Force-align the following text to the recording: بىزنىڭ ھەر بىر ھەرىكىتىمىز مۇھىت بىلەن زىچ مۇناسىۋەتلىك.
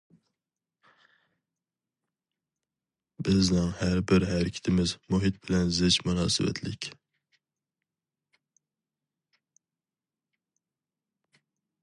بىزنىڭ 3.27 3.67
ھەر 3.81 3.99
بىر 4.13 4.25
ھەرىكىتىمىز 4.31 4.93
مۇھىت 5.17 5.37
بىلەن 5.45 5.69
زىچ 5.81 5.97
مۇناسىۋەتلىك. 6.07 6.89